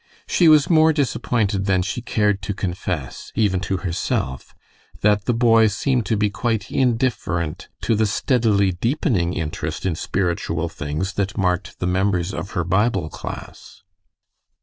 She 0.27 0.47
was 0.47 0.67
more 0.67 0.91
disappointed 0.91 1.65
than 1.65 1.83
she 1.83 2.01
cared 2.01 2.41
to 2.41 2.55
confess, 2.55 3.31
even 3.35 3.59
to 3.59 3.77
herself, 3.85 4.55
that 5.01 5.25
the 5.25 5.33
boy 5.35 5.67
seemed 5.67 6.07
to 6.07 6.17
be 6.17 6.31
quite 6.31 6.71
indifferent 6.71 7.69
to 7.81 7.93
the 7.93 8.07
steadily 8.07 8.71
deepening 8.71 9.33
interest 9.35 9.85
in 9.85 9.93
spiritual 9.93 10.69
things 10.69 11.13
that 11.21 11.37
marked 11.37 11.77
the 11.77 11.85
members 11.85 12.33
of 12.33 12.53
her 12.57 12.63
Bible 12.63 13.09
class. 13.11 13.83